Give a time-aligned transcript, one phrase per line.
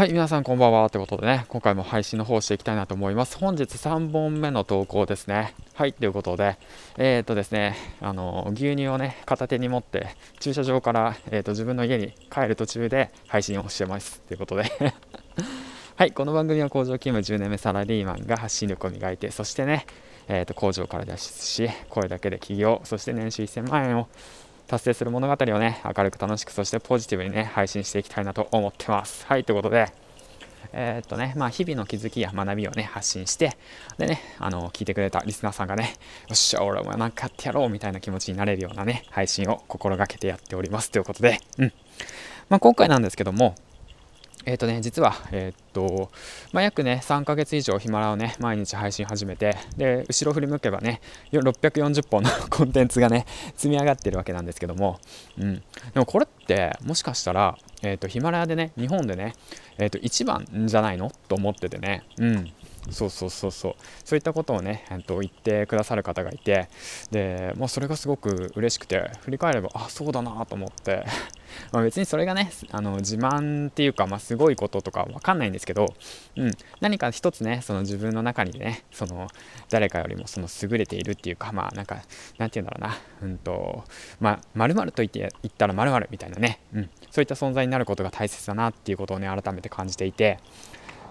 [0.00, 0.88] はい、皆さんこんばんは。
[0.88, 3.36] ということでね、今回も配信の方していきたいなと思います。
[3.36, 5.54] 本日3本目の投稿ですね。
[5.74, 6.56] はい、ということで、
[6.96, 14.22] えー、っとですね、あの、牛乳をね、片手に持って、駐車場から、えー、っと自分の家に帰る途中で配信をしてます。
[14.22, 14.72] ということで
[15.96, 19.84] はい、この番組は工場勤務10年目サラリーマンが発信力を磨いて、そしてね、
[20.28, 24.08] えー、と工場から脱出し、声だけで起業、そして年収1000万円を
[24.70, 29.26] 達成する物語をね、明るく楽しく、そしてポジティブにね、配信していきたいなと思ってます。
[29.26, 29.92] はい、ということで、
[30.72, 33.56] えー、っとね、まあ、日々の気づきや学びをね、発信して、
[33.98, 35.96] でね、あの、聞いてくれたリスナーさんがね、
[36.28, 40.92] よっしゃ、俺もなんかやってやろうみたいな気持ちになれるようなね、配信を心がけてやっております。
[40.92, 41.72] ということで、うん。
[42.48, 43.56] まあ、今回なんですけども、
[44.46, 46.10] えっ、とね、実は、えっ、ー、と、
[46.52, 51.00] まあ、約ね、3ヶ月以上ヒマラをね、毎日配信始めて、で、後ろ振り向けばね、
[51.32, 53.26] 640本の コンテンツがね、
[53.56, 54.98] 積み上がってるわけなんですけども、
[55.38, 55.56] うん。
[55.56, 55.62] で
[55.96, 59.34] もこれって、もしかしたら、えっ、ー、と、ヒマラヤでね、日本でね、
[59.78, 61.10] えっ、と、一番じゃないの？
[61.28, 62.52] と思っててね、うん。
[62.90, 63.74] そうそうそうそう。
[64.04, 66.68] そういったことをね、えっと、言ってくださる方がいて。
[67.10, 71.04] で、まあ、それがすごく嬉しくて振り返ればあそうだなと思って。
[71.72, 75.94] ま別にそれがねあの自慢っていうか、まあ、すごいこととかわかんないんですけど、
[76.36, 79.26] うん、何か一つねその自分の中にねその
[79.68, 82.02] 誰かよりもその優れているっていうかまあなんか
[82.38, 82.98] なんて言うんだろうな。
[83.22, 83.84] うんと
[84.20, 90.38] まあ〇〇と言って言ったら〇〇みたいなね、うん、そういった存在になることが大切だなっていうことをね改めて感じていて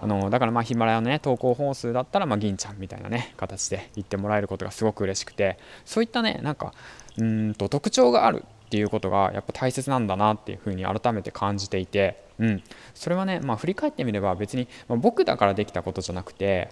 [0.00, 6.72] あのだからまあヒマラヤのね投稿本数だったらまあ銀ちゃんみたいなね形で言ってもらえることがすごく嬉しくてそういったねなんか
[7.18, 12.62] うんと特徴があるっていうことがやっぱ大切なんだなっていうふうに改めて感じていて、うん、
[12.94, 16.68] それはね、まあ、振り返ってみれば別に、まあ、僕だからできたことじゃなくて、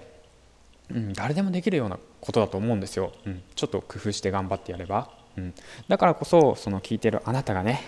[0.90, 5.10] うん、誰でもできるようなことだと思うんですよ、うん、ちょっと工夫して頑張ってやれば。
[5.36, 5.54] うん、
[5.88, 7.82] だからこそその聞いてるあなたがね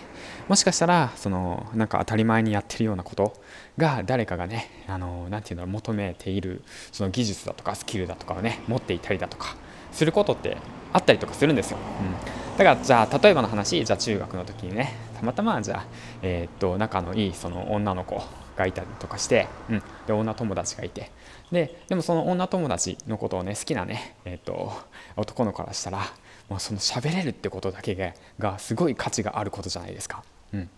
[0.47, 3.33] もしかしたらそのなんか当たり前にやってるようなこと
[3.77, 6.61] が誰かがねあのなて言うんだろう求めている
[6.91, 9.55] その技術だとかスキルだとかをね持っていたりだとか
[9.91, 10.57] することって
[10.93, 15.85] あったりとかするんですよ、うん、だからじゃあ例えばの話じゃあ中学の時にねたまたまじゃあ、
[16.21, 18.21] えー、っと仲のいいその女の子
[18.55, 21.11] がいたりとかして、うん、で女友達がいて。
[21.51, 24.71] ででもその女友達のことをね好きなね、えー、っと
[25.17, 26.01] 男の子からしたら
[26.49, 30.23] まあ、その喋れるってことだけがすごい価値があることじゃないですか、
[30.53, 30.69] うん、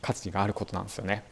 [0.00, 1.24] 価値があることなんですよね。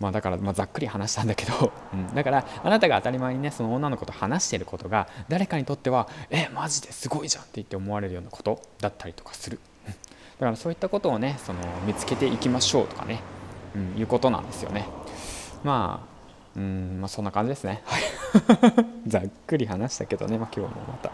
[0.00, 9.98] まあ、だから、ま、ざっくり話したんだけど、 うん、だからあなたが当たり前にねその女の子と話してることが誰かにとってはえマジですごいじゃんって言って思われるようなことだったりとかする、うん、だ
[10.40, 13.20] からそういったことをねその見つけていきましょうとかね、
[13.74, 14.88] うん、いうことなんですよね。
[15.62, 16.13] まあ
[16.56, 17.82] うんまあそんな感じですね。
[17.84, 18.02] はい。
[19.06, 21.12] ざっくり話したけどね、まあ、今日もまた。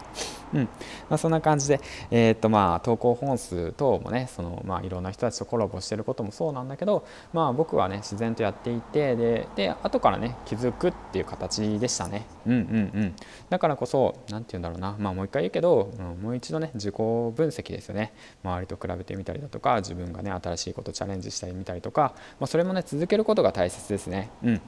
[0.52, 0.62] うん。
[0.64, 0.68] ま
[1.10, 1.80] あ、そんな感じで、
[2.10, 12.26] えーとまあ、投稿本数等もねその、まあ、いろんな人たちとコラボしてることもそうなんだけど、まあ、僕はね自然とやっていてでで後からね気づくっていう形でしたね。
[12.46, 13.14] うんうんうん。
[13.48, 18.12] だからこそ何て言うんだろうな、まあ、もう一回言うけど、うん、もう一度ね自己分析ですよね。
[18.44, 24.30] 周りと比べてみたりだとか自分がね新しいことチャレンジしたりみたりとか、まあ、それもね続けることが大切ですね。
[24.42, 24.60] うん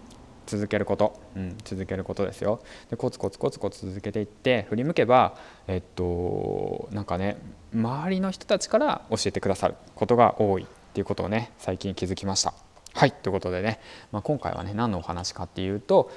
[0.53, 2.61] 続けること、うん、続けることですよ。
[2.91, 5.35] でコツコツコツコツ続けていって振り向けば
[5.67, 7.39] えっとなんかね
[7.75, 12.53] 周りの人たちから教えてくださることが多いっていうことをね最近気づきました。
[12.95, 13.81] はいということでね、
[14.13, 16.11] まあ、今回はね何のお話かっていうと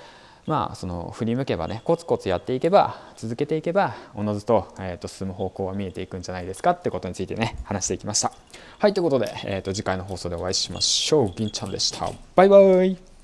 [0.46, 8.32] まあその振り向けばねコツコツやっていけば続けていけばおのずと,、えー、と進む方向は見えていくんじゃないですかってことについてね話していきました。
[8.78, 11.32] はいということで、えー、と次回の放送でお会いしましょう。
[11.36, 12.12] 銀ちゃんでした。
[12.36, 13.15] バイバイ。